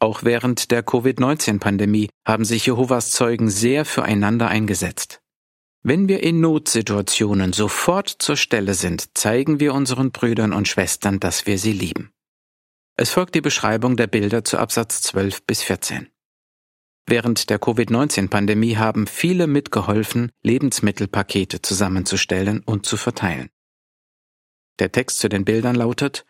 Auch 0.00 0.24
während 0.24 0.72
der 0.72 0.82
Covid-19-Pandemie 0.82 2.10
haben 2.26 2.44
sich 2.44 2.66
Jehovas 2.66 3.12
Zeugen 3.12 3.48
sehr 3.48 3.84
füreinander 3.84 4.48
eingesetzt. 4.48 5.20
Wenn 5.84 6.08
wir 6.08 6.22
in 6.22 6.40
Notsituationen 6.40 7.52
sofort 7.52 8.08
zur 8.08 8.36
Stelle 8.36 8.74
sind, 8.74 9.16
zeigen 9.16 9.60
wir 9.60 9.74
unseren 9.74 10.10
Brüdern 10.10 10.52
und 10.52 10.66
Schwestern, 10.66 11.20
dass 11.20 11.46
wir 11.46 11.58
sie 11.58 11.72
lieben. 11.72 12.10
Es 12.96 13.10
folgt 13.10 13.34
die 13.34 13.40
Beschreibung 13.40 13.96
der 13.96 14.06
Bilder 14.06 14.44
zu 14.44 14.56
Absatz 14.56 15.02
12 15.02 15.42
bis 15.46 15.62
14. 15.62 16.10
Während 17.06 17.50
der 17.50 17.58
Covid-19-Pandemie 17.58 18.76
haben 18.76 19.08
viele 19.08 19.48
mitgeholfen, 19.48 20.30
Lebensmittelpakete 20.42 21.60
zusammenzustellen 21.60 22.60
und 22.60 22.86
zu 22.86 22.96
verteilen. 22.96 23.50
Der 24.78 24.92
Text 24.92 25.18
zu 25.18 25.28
den 25.28 25.44
Bildern 25.44 25.74
lautet, 25.74 26.24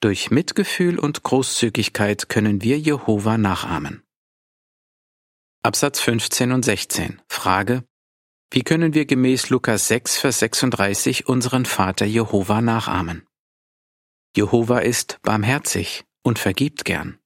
durch 0.00 0.30
Mitgefühl 0.30 0.98
und 0.98 1.22
Großzügigkeit 1.22 2.28
können 2.28 2.62
wir 2.62 2.78
Jehova 2.78 3.38
nachahmen. 3.38 4.02
Absatz 5.62 6.00
15 6.00 6.52
und 6.52 6.64
16. 6.64 7.22
Frage. 7.28 7.84
Wie 8.50 8.62
können 8.62 8.92
wir 8.94 9.06
gemäß 9.06 9.48
Lukas 9.48 9.88
6, 9.88 10.18
Vers 10.18 10.38
36 10.40 11.26
unseren 11.26 11.64
Vater 11.64 12.04
Jehova 12.04 12.60
nachahmen? 12.60 13.26
Jehova 14.36 14.80
ist 14.80 15.18
barmherzig 15.22 16.04
und 16.22 16.38
vergibt 16.38 16.84
gern. 16.84 17.18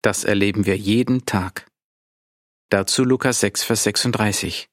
Das 0.00 0.24
erleben 0.24 0.64
wir 0.64 0.74
jeden 0.74 1.26
Tag. 1.26 1.66
Dazu 2.70 3.04
Lukas 3.04 3.40
6, 3.40 3.62
Vers 3.62 3.82
36. 3.82 4.70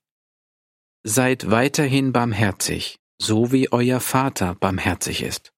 Seid 1.03 1.51
weiterhin 1.51 2.13
barmherzig, 2.13 2.99
so 3.21 3.51
wie 3.51 3.69
euer 3.69 3.99
Vater 3.99 4.55
barmherzig 4.55 5.23
ist. 5.23 5.51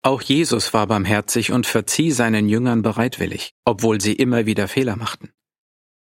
Auch 0.00 0.22
Jesus 0.22 0.72
war 0.72 0.86
barmherzig 0.86 1.52
und 1.52 1.66
verzieh 1.66 2.10
seinen 2.10 2.48
Jüngern 2.48 2.80
bereitwillig, 2.80 3.52
obwohl 3.66 4.00
sie 4.00 4.14
immer 4.14 4.46
wieder 4.46 4.66
Fehler 4.66 4.96
machten. 4.96 5.30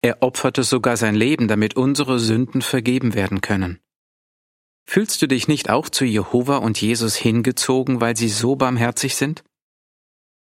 Er 0.04 0.22
opferte 0.22 0.62
sogar 0.62 0.98
sein 0.98 1.16
Leben, 1.16 1.48
damit 1.48 1.76
unsere 1.76 2.20
Sünden 2.20 2.62
vergeben 2.62 3.16
werden 3.16 3.42
können. 3.42 3.80
Fühlst 4.86 5.22
du 5.22 5.28
dich 5.28 5.48
nicht 5.48 5.70
auch 5.70 5.90
zu 5.90 6.06
Jehova 6.06 6.58
und 6.58 6.80
Jesus 6.80 7.16
hingezogen, 7.16 8.02
weil 8.02 8.16
sie 8.16 8.30
so 8.30 8.56
barmherzig 8.56 9.16
sind? 9.16 9.44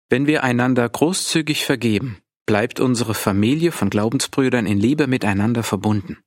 Wenn 0.08 0.28
wir 0.28 0.44
einander 0.44 0.88
großzügig 0.88 1.66
vergeben, 1.66 2.20
bleibt 2.46 2.80
unsere 2.80 3.14
Familie 3.14 3.72
von 3.72 3.90
Glaubensbrüdern 3.90 4.66
in 4.66 4.80
Liebe 4.80 5.08
miteinander 5.08 5.64
verbunden. 5.64 6.18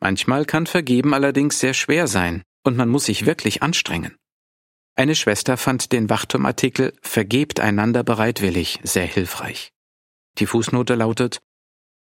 Manchmal 0.00 0.44
kann 0.44 0.66
Vergeben 0.66 1.14
allerdings 1.14 1.58
sehr 1.60 1.74
schwer 1.74 2.06
sein 2.06 2.42
und 2.62 2.76
man 2.76 2.88
muss 2.88 3.06
sich 3.06 3.26
wirklich 3.26 3.62
anstrengen. 3.62 4.16
Eine 4.96 5.14
Schwester 5.14 5.56
fand 5.56 5.92
den 5.92 6.08
Wachturmartikel 6.08 6.92
Vergebt 7.02 7.60
einander 7.60 8.04
bereitwillig 8.04 8.80
sehr 8.82 9.06
hilfreich. 9.06 9.72
Die 10.38 10.46
Fußnote 10.46 10.94
lautet 10.94 11.42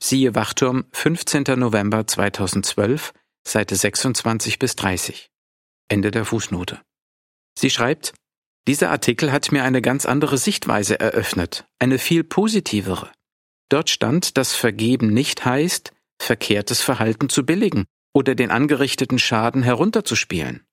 Siehe 0.04 0.36
Wachturm 0.36 0.86
15. 0.92 1.44
November 1.58 2.06
2012 2.06 3.14
Seite 3.48 3.76
26 3.76 4.60
bis 4.60 4.76
30. 4.76 5.30
Ende 5.88 6.12
der 6.12 6.26
Fußnote. 6.26 6.82
Sie 7.58 7.70
schreibt, 7.70 8.14
dieser 8.68 8.92
Artikel 8.92 9.32
hat 9.32 9.52
mir 9.52 9.64
eine 9.64 9.82
ganz 9.82 10.06
andere 10.06 10.38
Sichtweise 10.38 11.00
eröffnet, 11.00 11.66
eine 11.80 11.98
viel 11.98 12.24
positivere. 12.24 13.12
Dort 13.70 13.90
stand, 13.90 14.38
dass 14.38 14.54
Vergeben 14.54 15.14
nicht 15.14 15.46
heißt, 15.46 15.92
verkehrtes 16.22 16.82
Verhalten 16.82 17.30
zu 17.30 17.46
billigen 17.46 17.86
oder 18.14 18.36
den 18.36 18.52
angerichteten 18.52 19.18
Schaden 19.18 19.64
herunterzuspielen. 19.64 20.66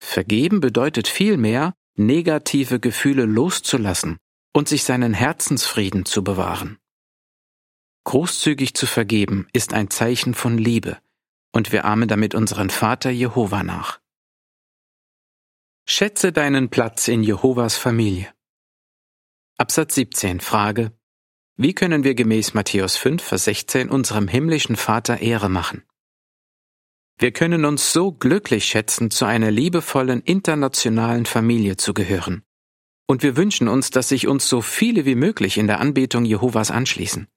Vergeben 0.00 0.60
bedeutet 0.60 1.08
vielmehr, 1.08 1.74
negative 1.96 2.80
Gefühle 2.80 3.24
loszulassen 3.24 4.18
und 4.52 4.68
sich 4.68 4.84
seinen 4.84 5.14
Herzensfrieden 5.14 6.04
zu 6.06 6.24
bewahren. 6.24 6.78
Großzügig 8.04 8.74
zu 8.74 8.86
vergeben 8.86 9.48
ist 9.52 9.72
ein 9.72 9.90
Zeichen 9.90 10.34
von 10.34 10.58
Liebe, 10.58 10.98
und 11.54 11.70
wir 11.70 11.84
ahmen 11.84 12.08
damit 12.08 12.34
unseren 12.34 12.68
Vater 12.68 13.10
Jehova 13.10 13.62
nach. 13.62 14.00
Schätze 15.86 16.32
deinen 16.32 16.68
Platz 16.68 17.06
in 17.06 17.22
Jehovas 17.22 17.76
Familie. 17.76 18.34
Absatz 19.56 19.94
17 19.94 20.40
Frage 20.40 20.92
Wie 21.56 21.72
können 21.72 22.02
wir 22.02 22.16
gemäß 22.16 22.54
Matthäus 22.54 22.96
5, 22.96 23.22
Vers 23.22 23.44
16 23.44 23.88
unserem 23.88 24.26
himmlischen 24.26 24.74
Vater 24.74 25.20
Ehre 25.20 25.48
machen? 25.48 25.84
Wir 27.18 27.30
können 27.30 27.64
uns 27.64 27.92
so 27.92 28.10
glücklich 28.10 28.64
schätzen, 28.64 29.12
zu 29.12 29.24
einer 29.24 29.52
liebevollen 29.52 30.22
internationalen 30.22 31.24
Familie 31.24 31.76
zu 31.76 31.94
gehören. 31.94 32.42
Und 33.06 33.22
wir 33.22 33.36
wünschen 33.36 33.68
uns, 33.68 33.90
dass 33.90 34.08
sich 34.08 34.26
uns 34.26 34.48
so 34.48 34.60
viele 34.60 35.04
wie 35.04 35.14
möglich 35.14 35.56
in 35.56 35.68
der 35.68 35.78
Anbetung 35.78 36.24
Jehovas 36.24 36.72
anschließen. 36.72 37.28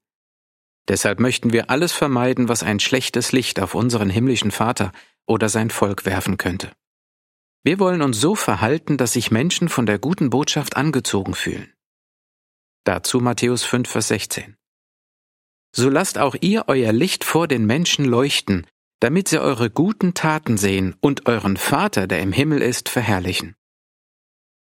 Deshalb 0.88 1.20
möchten 1.20 1.52
wir 1.52 1.70
alles 1.70 1.92
vermeiden, 1.92 2.48
was 2.48 2.64
ein 2.64 2.80
schlechtes 2.80 3.32
Licht 3.32 3.60
auf 3.60 3.76
unseren 3.76 4.10
himmlischen 4.10 4.52
Vater 4.52 4.92
oder 5.26 5.50
sein 5.50 5.70
Volk 5.70 6.06
werfen 6.06 6.38
könnte. 6.38 6.72
Wir 7.64 7.80
wollen 7.80 8.02
uns 8.02 8.22
so 8.22 8.36
verhalten, 8.36 8.98
dass 8.98 9.14
sich 9.14 9.30
Menschen 9.30 9.68
von 9.68 9.86
der 9.86 10.00
guten 10.00 10.30
Botschaft 10.30 10.78
angezogen 10.78 11.34
fühlen. 11.34 11.74
Dazu 12.86 13.20
Matthäus 13.20 13.64
5, 13.64 13.90
Vers 13.90 14.08
16. 14.08 14.56
So 15.76 15.90
lasst 15.90 16.18
auch 16.18 16.36
ihr 16.40 16.66
euer 16.68 16.94
Licht 16.94 17.26
vor 17.26 17.50
den 17.50 17.66
Menschen 17.66 18.06
leuchten, 18.06 18.66
damit 19.02 19.28
sie 19.28 19.40
eure 19.40 19.70
guten 19.70 20.14
Taten 20.14 20.58
sehen 20.58 20.96
und 21.02 21.28
euren 21.28 21.58
Vater, 21.58 22.08
der 22.08 22.22
im 22.22 22.32
Himmel 22.32 22.62
ist, 22.62 22.88
verherrlichen. 22.88 23.56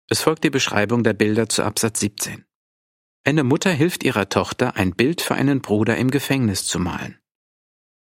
Es 0.09 0.21
folgt 0.21 0.45
die 0.45 0.51
Beschreibung 0.51 1.03
der 1.03 1.15
Bilder 1.15 1.49
zu 1.49 1.63
Absatz 1.63 2.01
17. 2.01 2.45
Eine 3.25 3.45
Mutter 3.45 3.71
hilft 3.71 4.03
ihrer 4.03 4.29
Tochter, 4.29 4.75
ein 4.75 4.97
Bild 4.97 5.21
für 5.21 5.37
einen 5.37 5.63
Bruder 5.63 5.97
im 5.97 6.11
Gefängnis 6.11 6.67
zu 6.67 6.81
malen. 6.81 7.21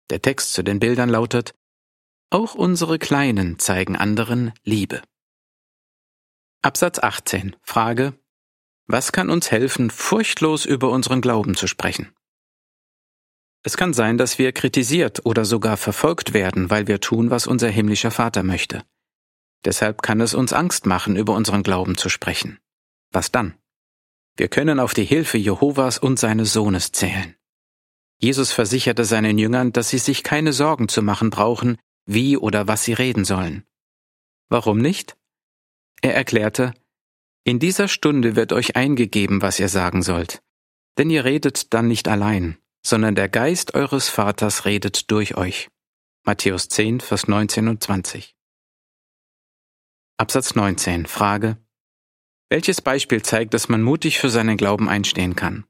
Der 0.10 0.22
Text 0.22 0.54
zu 0.54 0.64
den 0.64 0.80
Bildern 0.80 1.10
lautet 1.10 1.56
Auch 2.30 2.56
unsere 2.56 3.00
Kleinen 3.00 3.60
zeigen 3.60 3.98
anderen 3.98 4.54
Liebe. 4.64 5.02
Absatz 6.62 7.00
18. 7.00 7.58
Frage 7.64 8.18
Was 8.88 9.12
kann 9.12 9.30
uns 9.30 9.52
helfen, 9.52 9.90
furchtlos 9.90 10.66
über 10.66 10.90
unseren 10.90 11.20
Glauben 11.20 11.56
zu 11.56 11.68
sprechen? 11.68 12.16
Es 13.62 13.76
kann 13.76 13.94
sein, 13.94 14.18
dass 14.18 14.40
wir 14.40 14.54
kritisiert 14.54 15.26
oder 15.26 15.44
sogar 15.44 15.76
verfolgt 15.76 16.34
werden, 16.34 16.70
weil 16.70 16.88
wir 16.88 17.02
tun, 17.02 17.30
was 17.30 17.46
unser 17.46 17.68
himmlischer 17.68 18.12
Vater 18.12 18.42
möchte. 18.42 18.86
Deshalb 19.66 20.02
kann 20.02 20.22
es 20.22 20.34
uns 20.34 20.54
Angst 20.54 20.86
machen, 20.86 21.18
über 21.18 21.36
unseren 21.36 21.62
Glauben 21.62 21.98
zu 21.98 22.08
sprechen. 22.08 22.58
Was 23.12 23.34
dann? 23.34 23.58
Wir 24.40 24.48
können 24.48 24.80
auf 24.80 24.94
die 24.94 25.04
Hilfe 25.04 25.38
Jehovas 25.38 25.98
und 25.98 26.18
seines 26.18 26.54
Sohnes 26.54 26.94
zählen. 26.94 27.36
Jesus 28.20 28.54
versicherte 28.54 29.04
seinen 29.04 29.38
Jüngern, 29.38 29.74
dass 29.74 29.90
sie 29.90 29.98
sich 29.98 30.24
keine 30.24 30.54
Sorgen 30.54 30.88
zu 30.88 31.02
machen 31.02 31.30
brauchen, 31.30 31.78
wie 32.06 32.38
oder 32.38 32.66
was 32.66 32.86
sie 32.86 32.94
reden 32.94 33.26
sollen. 33.26 33.66
Warum 34.48 34.78
nicht? 34.78 35.18
Er 36.02 36.16
erklärte, 36.16 36.74
In 37.44 37.60
dieser 37.60 37.90
Stunde 37.90 38.38
wird 38.38 38.54
euch 38.54 38.78
eingegeben, 38.78 39.42
was 39.42 39.60
ihr 39.60 39.68
sagen 39.68 40.04
sollt, 40.04 40.42
denn 40.98 41.10
ihr 41.10 41.26
redet 41.26 41.74
dann 41.74 41.90
nicht 41.90 42.08
allein, 42.08 42.58
sondern 42.82 43.16
der 43.16 43.28
Geist 43.28 43.74
eures 43.74 44.08
Vaters 44.08 44.64
redet 44.64 45.12
durch 45.12 45.36
euch. 45.36 45.68
Matthäus 46.24 46.70
10, 46.70 47.02
Vers 47.02 47.28
19 47.28 47.68
und 47.68 47.84
20. 47.84 48.38
Absatz 50.16 50.56
19. 50.56 51.08
Frage. 51.08 51.58
Welches 52.50 52.82
Beispiel 52.82 53.22
zeigt, 53.22 53.54
dass 53.54 53.70
man 53.70 53.84
mutig 53.84 54.18
für 54.18 54.30
seinen 54.30 54.58
Glauben 54.58 54.90
einstehen 54.90 55.36
kann? 55.36 55.66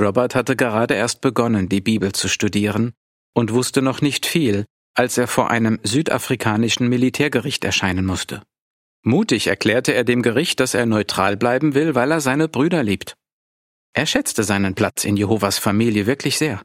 Robert 0.00 0.34
hatte 0.34 0.56
gerade 0.56 0.94
erst 0.94 1.20
begonnen, 1.20 1.68
die 1.68 1.80
Bibel 1.80 2.12
zu 2.12 2.28
studieren 2.28 2.94
und 3.32 3.52
wusste 3.52 3.80
noch 3.80 4.00
nicht 4.00 4.26
viel, 4.26 4.64
als 4.94 5.18
er 5.18 5.28
vor 5.28 5.50
einem 5.50 5.78
südafrikanischen 5.84 6.88
Militärgericht 6.88 7.64
erscheinen 7.64 8.06
musste. 8.06 8.42
Mutig 9.02 9.46
erklärte 9.46 9.92
er 9.92 10.02
dem 10.02 10.22
Gericht, 10.22 10.58
dass 10.58 10.74
er 10.74 10.84
neutral 10.84 11.36
bleiben 11.36 11.74
will, 11.74 11.94
weil 11.94 12.10
er 12.10 12.20
seine 12.20 12.48
Brüder 12.48 12.82
liebt. 12.82 13.14
Er 13.92 14.06
schätzte 14.06 14.42
seinen 14.42 14.74
Platz 14.74 15.04
in 15.04 15.16
Jehovas 15.16 15.58
Familie 15.58 16.06
wirklich 16.06 16.38
sehr. 16.38 16.62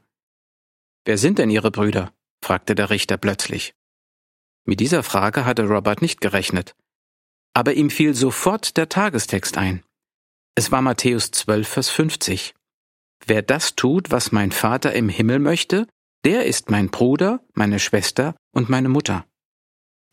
Wer 1.04 1.18
sind 1.18 1.38
denn 1.38 1.50
Ihre 1.50 1.70
Brüder? 1.70 2.12
fragte 2.42 2.74
der 2.74 2.90
Richter 2.90 3.16
plötzlich. 3.16 3.74
Mit 4.64 4.80
dieser 4.80 5.04
Frage 5.04 5.44
hatte 5.44 5.68
Robert 5.68 6.02
nicht 6.02 6.20
gerechnet 6.20 6.74
aber 7.56 7.72
ihm 7.72 7.88
fiel 7.88 8.12
sofort 8.12 8.76
der 8.76 8.90
Tagestext 8.90 9.56
ein. 9.56 9.82
Es 10.56 10.72
war 10.72 10.82
Matthäus 10.82 11.30
12, 11.30 11.66
Vers 11.66 11.88
50. 11.88 12.54
Wer 13.24 13.40
das 13.40 13.74
tut, 13.74 14.10
was 14.10 14.30
mein 14.30 14.52
Vater 14.52 14.92
im 14.92 15.08
Himmel 15.08 15.38
möchte, 15.38 15.86
der 16.26 16.44
ist 16.44 16.70
mein 16.70 16.90
Bruder, 16.90 17.40
meine 17.54 17.78
Schwester 17.78 18.36
und 18.52 18.68
meine 18.68 18.90
Mutter. 18.90 19.24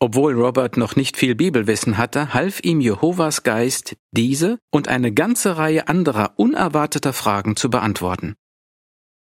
Obwohl 0.00 0.32
Robert 0.32 0.78
noch 0.78 0.96
nicht 0.96 1.18
viel 1.18 1.34
Bibelwissen 1.34 1.98
hatte, 1.98 2.32
half 2.32 2.64
ihm 2.64 2.80
Jehovas 2.80 3.42
Geist, 3.42 3.94
diese 4.10 4.58
und 4.72 4.88
eine 4.88 5.12
ganze 5.12 5.58
Reihe 5.58 5.86
anderer 5.86 6.32
unerwarteter 6.38 7.12
Fragen 7.12 7.56
zu 7.56 7.68
beantworten. 7.68 8.36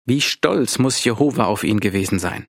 Wie 0.06 0.22
stolz 0.22 0.80
muss 0.80 1.04
Jehova 1.04 1.44
auf 1.44 1.66
ihn 1.66 1.82
gewesen 1.82 2.20
sein. 2.20 2.48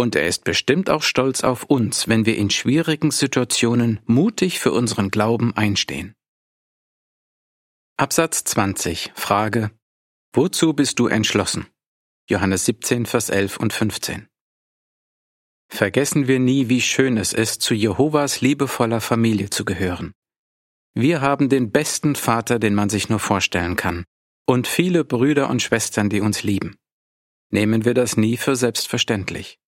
Und 0.00 0.16
er 0.16 0.26
ist 0.26 0.44
bestimmt 0.44 0.88
auch 0.88 1.02
stolz 1.02 1.44
auf 1.44 1.64
uns, 1.64 2.08
wenn 2.08 2.24
wir 2.24 2.38
in 2.38 2.48
schwierigen 2.48 3.10
Situationen 3.10 4.00
mutig 4.06 4.58
für 4.58 4.72
unseren 4.72 5.10
Glauben 5.10 5.54
einstehen. 5.54 6.14
Absatz 7.98 8.44
20. 8.44 9.12
Frage. 9.14 9.70
Wozu 10.32 10.72
bist 10.72 11.00
du 11.00 11.08
entschlossen? 11.08 11.66
Johannes 12.30 12.64
17, 12.64 13.04
Vers 13.04 13.28
11 13.28 13.58
und 13.58 13.74
15. 13.74 14.26
Vergessen 15.68 16.26
wir 16.26 16.38
nie, 16.38 16.70
wie 16.70 16.80
schön 16.80 17.18
es 17.18 17.34
ist, 17.34 17.60
zu 17.60 17.74
Jehovas 17.74 18.40
liebevoller 18.40 19.02
Familie 19.02 19.50
zu 19.50 19.66
gehören. 19.66 20.14
Wir 20.94 21.20
haben 21.20 21.50
den 21.50 21.72
besten 21.72 22.16
Vater, 22.16 22.58
den 22.58 22.74
man 22.74 22.88
sich 22.88 23.10
nur 23.10 23.20
vorstellen 23.20 23.76
kann, 23.76 24.06
und 24.46 24.66
viele 24.66 25.04
Brüder 25.04 25.50
und 25.50 25.60
Schwestern, 25.60 26.08
die 26.08 26.22
uns 26.22 26.42
lieben. 26.42 26.76
Nehmen 27.50 27.84
wir 27.84 27.92
das 27.92 28.16
nie 28.16 28.38
für 28.38 28.56
selbstverständlich. 28.56 29.58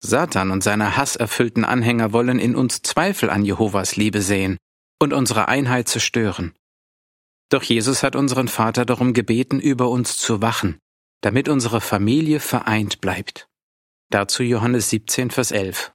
Satan 0.00 0.50
und 0.50 0.62
seine 0.62 0.96
hasserfüllten 0.96 1.64
Anhänger 1.64 2.12
wollen 2.12 2.38
in 2.38 2.54
uns 2.54 2.82
Zweifel 2.82 3.30
an 3.30 3.44
Jehovas 3.44 3.96
Liebe 3.96 4.22
sehen 4.22 4.56
und 5.00 5.12
unsere 5.12 5.48
Einheit 5.48 5.88
zerstören. 5.88 6.54
Doch 7.50 7.62
Jesus 7.62 8.02
hat 8.02 8.14
unseren 8.14 8.48
Vater 8.48 8.84
darum 8.84 9.12
gebeten, 9.12 9.60
über 9.60 9.88
uns 9.88 10.18
zu 10.18 10.42
wachen, 10.42 10.78
damit 11.22 11.48
unsere 11.48 11.80
Familie 11.80 12.40
vereint 12.40 13.00
bleibt. 13.00 13.48
Dazu 14.10 14.42
Johannes 14.42 14.90
17, 14.90 15.30
Vers 15.30 15.50
11. 15.50 15.92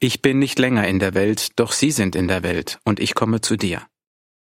Ich 0.00 0.22
bin 0.22 0.38
nicht 0.38 0.58
länger 0.58 0.88
in 0.88 0.98
der 0.98 1.14
Welt, 1.14 1.58
doch 1.58 1.72
sie 1.72 1.90
sind 1.90 2.16
in 2.16 2.28
der 2.28 2.42
Welt, 2.42 2.80
und 2.84 3.00
ich 3.00 3.14
komme 3.14 3.40
zu 3.40 3.56
dir. 3.56 3.86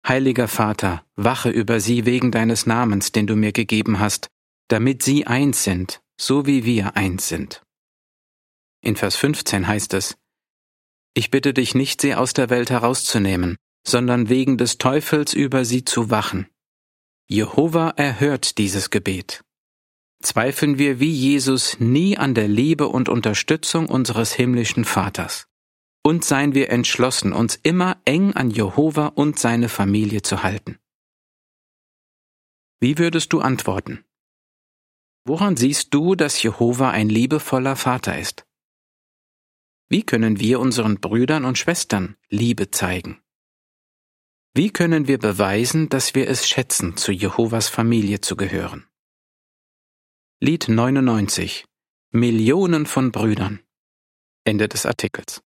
Heiliger 0.07 0.47
Vater, 0.47 1.03
wache 1.15 1.49
über 1.49 1.79
sie 1.79 2.05
wegen 2.05 2.31
deines 2.31 2.65
Namens, 2.65 3.11
den 3.11 3.27
du 3.27 3.35
mir 3.35 3.51
gegeben 3.51 3.99
hast, 3.99 4.27
damit 4.67 5.03
sie 5.03 5.27
eins 5.27 5.63
sind, 5.63 6.01
so 6.19 6.45
wie 6.45 6.65
wir 6.65 6.95
eins 6.95 7.27
sind. 7.27 7.61
In 8.81 8.95
Vers 8.95 9.15
15 9.15 9.67
heißt 9.67 9.93
es, 9.93 10.17
Ich 11.13 11.31
bitte 11.31 11.53
dich 11.53 11.75
nicht, 11.75 12.01
sie 12.01 12.15
aus 12.15 12.33
der 12.33 12.49
Welt 12.49 12.69
herauszunehmen, 12.69 13.57
sondern 13.85 14.29
wegen 14.29 14.57
des 14.57 14.77
Teufels 14.77 15.33
über 15.33 15.65
sie 15.65 15.85
zu 15.85 16.09
wachen. 16.09 16.47
Jehova 17.27 17.89
erhört 17.97 18.57
dieses 18.57 18.89
Gebet 18.89 19.43
zweifeln 20.21 20.77
wir 20.77 20.99
wie 20.99 21.11
Jesus 21.11 21.79
nie 21.79 22.17
an 22.17 22.33
der 22.33 22.47
Liebe 22.47 22.87
und 22.87 23.09
Unterstützung 23.09 23.87
unseres 23.87 24.33
himmlischen 24.33 24.85
Vaters. 24.85 25.47
Und 26.03 26.23
seien 26.23 26.53
wir 26.53 26.69
entschlossen, 26.69 27.33
uns 27.33 27.55
immer 27.55 27.97
eng 28.05 28.33
an 28.33 28.49
Jehova 28.49 29.07
und 29.07 29.37
seine 29.37 29.69
Familie 29.69 30.21
zu 30.21 30.43
halten. 30.43 30.77
Wie 32.79 32.97
würdest 32.97 33.33
du 33.33 33.41
antworten? 33.41 34.05
Woran 35.25 35.57
siehst 35.57 35.93
du, 35.93 36.15
dass 36.15 36.41
Jehova 36.41 36.91
ein 36.91 37.09
liebevoller 37.09 37.75
Vater 37.75 38.17
ist? 38.17 38.45
Wie 39.91 40.03
können 40.03 40.39
wir 40.39 40.59
unseren 40.59 40.99
Brüdern 40.99 41.45
und 41.45 41.57
Schwestern 41.57 42.15
Liebe 42.29 42.69
zeigen? 42.69 43.23
Wie 44.53 44.69
können 44.69 45.07
wir 45.07 45.17
beweisen, 45.17 45.89
dass 45.89 46.13
wir 46.13 46.29
es 46.29 46.47
schätzen, 46.47 46.95
zu 46.95 47.11
Jehovas 47.11 47.69
Familie 47.69 48.21
zu 48.21 48.35
gehören? 48.35 48.87
Lied 50.39 50.69
99 50.69 51.65
Millionen 52.11 52.85
von 52.85 53.11
Brüdern. 53.11 53.61
Ende 54.43 54.67
des 54.67 54.85
Artikels. 54.85 55.41